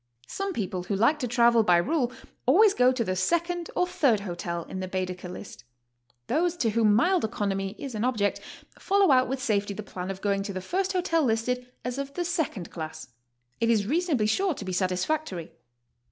Some 0.25 0.51
people 0.53 0.81
who 0.81 0.95
like 0.95 1.19
to 1.19 1.27
travel 1.27 1.61
by 1.61 1.77
rule 1.77 2.11
always 2.47 2.73
go 2.73 2.91
to 2.91 3.03
the 3.03 3.15
second 3.15 3.69
or 3.75 3.85
third 3.85 4.21
hotel 4.21 4.63
in 4.63 4.79
the 4.79 4.87
Baedeker 4.87 5.29
list. 5.29 5.63
Those 6.25 6.57
to 6.57 6.71
whom 6.71 6.95
mild 6.95 7.23
economy 7.23 7.75
is 7.77 7.93
an 7.93 8.03
object, 8.03 8.41
follow 8.79 9.11
out 9.11 9.27
with 9.29 9.39
safety 9.39 9.75
the 9.75 9.83
plan 9.83 10.09
of 10.09 10.19
going 10.19 10.41
to 10.41 10.53
the 10.53 10.59
first 10.59 10.93
hotel 10.93 11.21
listed 11.23 11.71
as 11.85 11.99
of 11.99 12.15
the 12.15 12.25
second 12.25 12.71
class: 12.71 13.09
it 13.59 13.69
is 13.69 13.85
reasonably 13.85 14.25
sure 14.25 14.55
to 14.55 14.65
be 14.65 14.73
satisfactory. 14.73 15.51